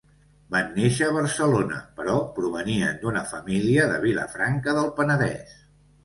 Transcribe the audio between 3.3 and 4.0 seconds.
família de